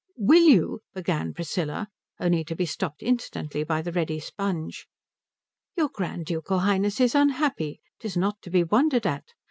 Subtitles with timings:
[0.17, 1.87] "Will you" began Priscilla,
[2.19, 4.87] only to be stopped instantly by the ready sponge.
[5.77, 7.81] "Your Grand Ducal Highness is unhappy.
[7.99, 9.25] 'Tis not to be wondered at.